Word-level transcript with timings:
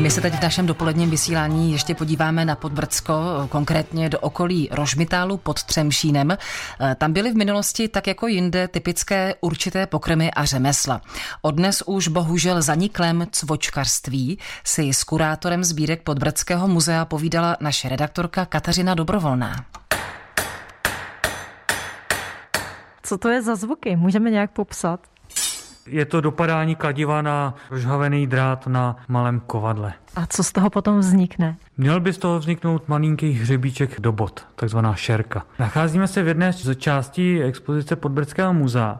My 0.00 0.10
se 0.10 0.20
teď 0.20 0.34
v 0.34 0.42
našem 0.42 0.66
dopoledním 0.66 1.10
vysílání 1.10 1.72
ještě 1.72 1.94
podíváme 1.94 2.44
na 2.44 2.56
Podbrdsko, 2.56 3.14
konkrétně 3.48 4.08
do 4.08 4.18
okolí 4.20 4.68
Rožmitálu 4.72 5.36
pod 5.36 5.64
Třemšínem. 5.64 6.36
Tam 6.96 7.12
byly 7.12 7.32
v 7.32 7.36
minulosti, 7.36 7.88
tak 7.88 8.06
jako 8.06 8.26
jinde, 8.26 8.68
typické 8.68 9.34
určité 9.40 9.86
pokrmy 9.86 10.30
a 10.30 10.44
řemesla. 10.44 11.00
Odnes 11.42 11.82
už 11.86 12.08
bohužel 12.08 12.62
zaniklém 12.62 13.26
cvočkarství 13.30 14.38
si 14.64 14.92
s 14.92 15.04
kurátorem 15.04 15.64
sbírek 15.64 16.02
Podbrdského 16.02 16.68
muzea 16.68 17.04
povídala 17.04 17.56
naše 17.60 17.88
redaktorka 17.88 18.44
Kateřina 18.46 18.94
Dobrovolná. 18.94 19.64
Co 23.02 23.18
to 23.18 23.28
je 23.28 23.42
za 23.42 23.56
zvuky? 23.56 23.96
Můžeme 23.96 24.30
nějak 24.30 24.50
popsat? 24.50 25.00
Je 25.90 26.04
to 26.04 26.20
dopadání 26.20 26.74
kladiva 26.76 27.22
na 27.22 27.54
rozhavený 27.70 28.26
drát 28.26 28.66
na 28.66 28.96
malém 29.08 29.40
kovadle. 29.40 29.92
A 30.16 30.26
co 30.26 30.44
z 30.44 30.52
toho 30.52 30.70
potom 30.70 30.98
vznikne? 30.98 31.56
Měl 31.78 32.00
by 32.00 32.12
z 32.12 32.18
toho 32.18 32.38
vzniknout 32.38 32.88
malinký 32.88 33.32
hřebíček 33.32 34.00
do 34.00 34.12
bod, 34.12 34.46
takzvaná 34.54 34.94
šerka. 34.94 35.44
Nacházíme 35.58 36.06
se 36.06 36.22
v 36.22 36.28
jedné 36.28 36.52
z 36.52 36.76
částí 36.76 37.42
expozice 37.42 37.96
Podbrdského 37.96 38.54
muzea, 38.54 38.98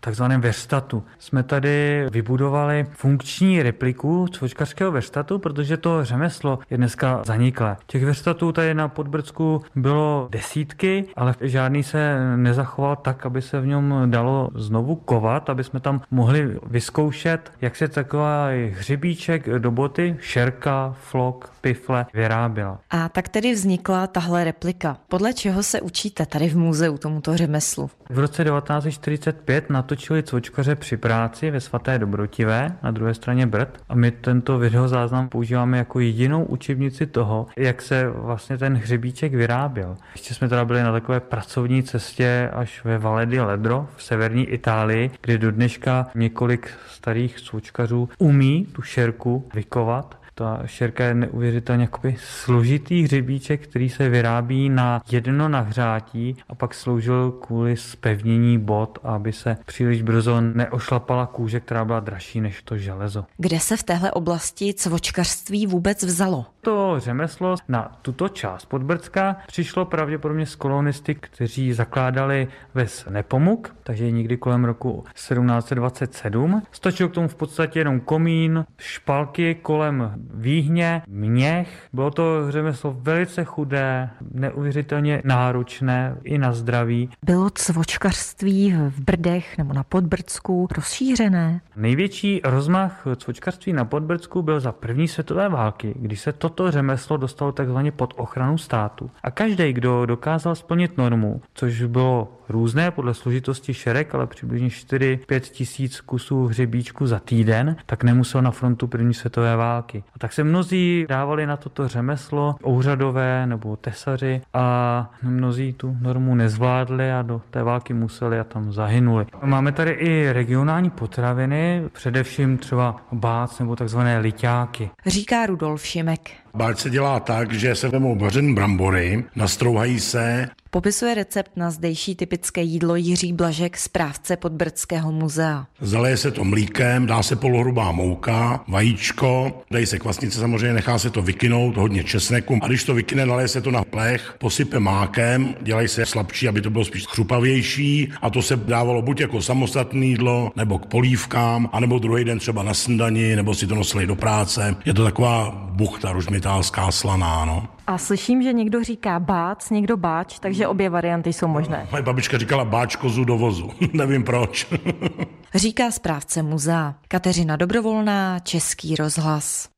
takzvaném 0.00 0.40
verstatu. 0.40 1.04
Jsme 1.18 1.42
tady 1.42 2.06
vybudovali 2.12 2.86
funkční 2.92 3.62
repliku 3.62 4.26
cvočkařského 4.28 4.92
verstatu, 4.92 5.38
protože 5.38 5.76
to 5.76 6.04
řemeslo 6.04 6.58
je 6.70 6.76
dneska 6.76 7.22
zaniklé. 7.26 7.76
Těch 7.86 8.04
verstatů 8.04 8.52
tady 8.52 8.74
na 8.74 8.88
Podbrdsku 8.88 9.62
bylo 9.76 10.28
desítky, 10.30 11.04
ale 11.16 11.34
žádný 11.40 11.82
se 11.82 12.36
nezachoval 12.36 12.96
tak, 12.96 13.26
aby 13.26 13.42
se 13.42 13.60
v 13.60 13.66
něm 13.66 13.94
dalo 14.06 14.48
znovu 14.54 14.96
kovat, 14.96 15.50
aby 15.50 15.64
jsme 15.64 15.80
tam 15.80 16.02
mohli 16.10 16.58
vyzkoušet, 16.66 17.52
jak 17.60 17.76
se 17.76 17.88
taková 17.88 18.46
hřebíček 18.72 19.48
do 19.48 19.70
boty, 19.70 20.16
šerka, 20.20 20.94
flok, 21.00 21.52
pifle 21.60 22.06
vyráběla. 22.14 22.78
A 22.90 23.08
tak 23.08 23.28
tedy 23.28 23.52
vznikla 23.52 24.06
tahle 24.06 24.44
replika. 24.44 24.96
Podle 25.08 25.32
čeho 25.32 25.62
se 25.62 25.80
učíte 25.80 26.26
tady 26.26 26.48
v 26.48 26.56
muzeu 26.56 26.98
tomuto 26.98 27.36
řemeslu? 27.36 27.90
V 28.10 28.18
roce 28.18 28.44
1945 28.44 29.70
natočili 29.90 30.22
cvočkaře 30.22 30.74
při 30.74 30.96
práci 30.96 31.50
ve 31.50 31.60
svaté 31.60 31.98
Dobrotivé 31.98 32.76
na 32.82 32.90
druhé 32.90 33.14
straně 33.14 33.46
Brd 33.46 33.78
a 33.88 33.94
my 33.94 34.10
tento 34.10 34.58
videozáznam 34.58 35.28
používáme 35.28 35.78
jako 35.78 36.00
jedinou 36.00 36.44
učebnici 36.44 37.06
toho, 37.06 37.46
jak 37.56 37.82
se 37.82 38.08
vlastně 38.08 38.58
ten 38.58 38.76
hřebíček 38.76 39.34
vyráběl. 39.34 39.96
Ještě 40.12 40.34
jsme 40.34 40.48
teda 40.48 40.64
byli 40.64 40.82
na 40.82 40.92
takové 40.92 41.20
pracovní 41.20 41.82
cestě 41.82 42.50
až 42.52 42.84
ve 42.84 42.98
Valle 42.98 43.26
di 43.26 43.40
Ledro 43.40 43.88
v 43.96 44.02
severní 44.02 44.44
Itálii, 44.44 45.10
kde 45.20 45.38
do 45.38 45.50
dneška 45.50 46.06
několik 46.14 46.70
starých 46.88 47.40
cvočkařů 47.40 48.08
umí 48.18 48.66
tu 48.72 48.82
šerku 48.82 49.48
vykovat 49.54 50.20
ta 50.40 50.62
šerka 50.66 51.04
je 51.04 51.14
neuvěřitelně 51.14 51.82
jakoby 51.84 52.16
složitý 52.18 53.02
hřebíček, 53.02 53.60
který 53.66 53.88
se 53.88 54.08
vyrábí 54.08 54.68
na 54.68 55.02
jedno 55.10 55.48
nahřátí 55.48 56.36
a 56.48 56.54
pak 56.54 56.74
sloužil 56.74 57.30
kvůli 57.30 57.76
spevnění 57.76 58.58
bod, 58.58 58.98
aby 59.02 59.32
se 59.32 59.56
příliš 59.80 60.02
brzo 60.02 60.40
neošlapala 60.40 61.26
kůže, 61.26 61.60
která 61.60 61.84
byla 61.84 62.00
dražší 62.00 62.40
než 62.40 62.62
to 62.62 62.78
železo. 62.78 63.24
Kde 63.36 63.60
se 63.60 63.76
v 63.76 63.82
téhle 63.82 64.12
oblasti 64.12 64.74
cvočkařství 64.74 65.66
vůbec 65.66 66.02
vzalo? 66.02 66.46
To 66.62 66.94
řemeslo 66.98 67.56
na 67.68 67.98
tuto 68.02 68.28
část 68.28 68.64
Podbrdska 68.64 69.36
přišlo 69.46 69.84
pravděpodobně 69.84 70.46
z 70.46 70.54
kolonisty, 70.54 71.14
kteří 71.14 71.72
zakládali 71.72 72.48
ves 72.74 73.06
Nepomuk, 73.10 73.74
takže 73.82 74.10
někdy 74.10 74.36
kolem 74.36 74.64
roku 74.64 75.04
1727. 75.14 76.62
Stačil 76.72 77.08
k 77.08 77.12
tomu 77.12 77.28
v 77.28 77.34
podstatě 77.34 77.78
jenom 77.78 78.00
komín, 78.00 78.64
špalky 78.78 79.54
kolem 79.54 80.12
výhně, 80.34 81.02
měch. 81.06 81.88
Bylo 81.92 82.10
to 82.10 82.52
řemeslo 82.52 82.96
velice 83.00 83.44
chudé, 83.44 84.10
neuvěřitelně 84.34 85.22
náročné 85.24 86.16
i 86.24 86.38
na 86.38 86.52
zdraví. 86.52 87.10
Bylo 87.22 87.50
cvočkařství 87.50 88.72
v 88.72 89.00
Brdech 89.00 89.58
nebo 89.58 89.72
na 89.72 89.82
Podbrdsku 89.82 90.68
rozšířené? 90.76 91.60
Největší 91.76 92.40
rozmach 92.44 93.06
cvočkařství 93.16 93.72
na 93.72 93.84
Podbrdsku 93.84 94.42
byl 94.42 94.60
za 94.60 94.72
první 94.72 95.08
světové 95.08 95.48
války, 95.48 95.94
kdy 95.96 96.16
se 96.16 96.32
toto 96.50 96.70
řemeslo 96.70 97.16
dostalo 97.16 97.52
takzvaně 97.52 97.92
pod 97.92 98.14
ochranu 98.16 98.58
státu. 98.58 99.10
A 99.22 99.30
každý, 99.30 99.72
kdo 99.72 100.06
dokázal 100.06 100.54
splnit 100.54 100.98
normu, 100.98 101.40
což 101.54 101.82
bylo 101.82 102.28
různé 102.50 102.90
podle 102.90 103.14
složitosti 103.14 103.74
šerek, 103.74 104.14
ale 104.14 104.26
přibližně 104.26 104.68
4-5 104.68 105.40
tisíc 105.40 106.00
kusů 106.00 106.46
hřebíčku 106.46 107.06
za 107.06 107.18
týden, 107.18 107.76
tak 107.86 108.04
nemusel 108.04 108.42
na 108.42 108.50
frontu 108.50 108.86
první 108.86 109.14
světové 109.14 109.56
války. 109.56 110.04
A 110.14 110.18
tak 110.18 110.32
se 110.32 110.44
mnozí 110.44 111.06
dávali 111.08 111.46
na 111.46 111.56
toto 111.56 111.88
řemeslo, 111.88 112.56
ouřadové 112.66 113.46
nebo 113.46 113.76
tesaři 113.76 114.40
a 114.54 115.10
mnozí 115.22 115.72
tu 115.72 115.96
normu 116.00 116.34
nezvládli 116.34 117.12
a 117.12 117.22
do 117.22 117.42
té 117.50 117.62
války 117.62 117.94
museli 117.94 118.40
a 118.40 118.44
tam 118.44 118.72
zahynuli. 118.72 119.26
Máme 119.44 119.72
tady 119.72 119.90
i 119.90 120.32
regionální 120.32 120.90
potraviny, 120.90 121.82
především 121.92 122.58
třeba 122.58 122.96
bác 123.12 123.58
nebo 123.58 123.76
takzvané 123.76 124.18
liťáky. 124.18 124.90
Říká 125.06 125.46
Rudolf 125.46 125.86
Šimek. 125.86 126.30
Báč 126.54 126.78
se 126.78 126.90
dělá 126.90 127.20
tak, 127.20 127.52
že 127.52 127.74
se 127.74 127.88
vemou 127.88 128.18
vařený 128.18 128.54
brambory, 128.54 129.24
nastrouhají 129.36 130.00
se 130.00 130.48
Popisuje 130.72 131.14
recept 131.14 131.50
na 131.56 131.70
zdejší 131.70 132.14
typické 132.14 132.62
jídlo 132.62 132.96
Jiří 132.96 133.32
Blažek, 133.32 133.76
správce 133.76 134.36
Podbrdského 134.36 135.12
muzea. 135.12 135.66
Zaleje 135.80 136.16
se 136.16 136.30
to 136.30 136.44
mlíkem, 136.44 137.06
dá 137.06 137.22
se 137.22 137.36
polohrubá 137.36 137.92
mouka, 137.92 138.64
vajíčko, 138.68 139.62
dají 139.70 139.86
se 139.86 139.98
kvasnice 139.98 140.40
samozřejmě, 140.40 140.72
nechá 140.72 140.98
se 140.98 141.10
to 141.10 141.22
vykynout, 141.22 141.76
hodně 141.76 142.04
česneku 142.04 142.58
a 142.62 142.68
když 142.68 142.84
to 142.84 142.94
vykyne, 142.94 143.26
naleje 143.26 143.48
se 143.48 143.60
to 143.60 143.70
na 143.70 143.84
plech, 143.84 144.34
posype 144.38 144.80
mákem, 144.80 145.54
dělají 145.60 145.88
se 145.88 146.06
slabší, 146.06 146.48
aby 146.48 146.60
to 146.60 146.70
bylo 146.70 146.84
spíš 146.84 147.06
chrupavější 147.06 148.12
a 148.22 148.30
to 148.30 148.42
se 148.42 148.56
dávalo 148.56 149.02
buď 149.02 149.20
jako 149.20 149.42
samostatné 149.42 150.06
jídlo, 150.06 150.52
nebo 150.56 150.78
k 150.78 150.86
polívkám, 150.86 151.70
anebo 151.72 151.98
druhý 151.98 152.24
den 152.24 152.38
třeba 152.38 152.62
na 152.62 152.74
snídani, 152.74 153.36
nebo 153.36 153.54
si 153.54 153.66
to 153.66 153.74
nosili 153.74 154.06
do 154.06 154.16
práce. 154.16 154.76
Je 154.84 154.94
to 154.94 155.04
taková 155.04 155.70
buchta 155.72 156.12
ružmitálská 156.40 156.90
slaná, 156.90 157.44
no. 157.44 157.68
A 157.86 157.98
slyším, 157.98 158.42
že 158.42 158.52
někdo 158.52 158.84
říká 158.84 159.20
bác, 159.20 159.70
někdo 159.70 159.96
báč, 159.96 160.38
takže 160.38 160.66
obě 160.66 160.90
varianty 160.90 161.32
jsou 161.32 161.48
možné. 161.48 161.88
Moje 161.90 162.02
babička 162.02 162.38
říkala 162.38 162.64
báč 162.64 162.96
kozu 162.96 163.24
do 163.24 163.38
vozu. 163.38 163.70
Nevím 163.92 164.24
proč. 164.24 164.66
Říká 165.54 165.90
správce 165.90 166.42
muzea. 166.42 166.94
Kateřina 167.08 167.56
Dobrovolná, 167.56 168.38
Český 168.38 168.96
rozhlas. 168.96 169.68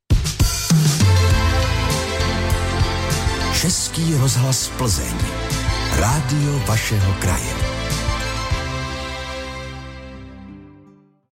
Český 3.61 4.15
rozhlas 4.21 4.67
Plzeň. 4.77 5.17
Rádio 5.99 6.59
vašeho 6.67 7.13
kraje. 7.19 7.72